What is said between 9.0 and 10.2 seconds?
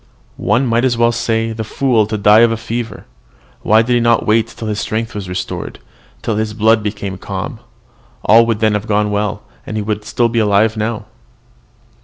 well, and he would